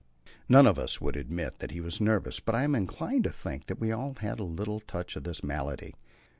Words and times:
None 0.49 0.65
of 0.65 0.79
us 0.79 0.99
would 0.99 1.15
admit 1.15 1.59
that 1.59 1.69
he 1.69 1.79
was 1.79 2.01
nervous, 2.01 2.39
but 2.39 2.55
I 2.55 2.63
am 2.63 2.73
inclined 2.73 3.23
to 3.25 3.29
think 3.29 3.67
that 3.67 3.79
we 3.79 3.91
all 3.91 4.15
had 4.15 4.39
a 4.39 4.43
little 4.43 4.79
touch 4.79 5.15
of 5.15 5.25
that 5.25 5.43
malady. 5.43 5.93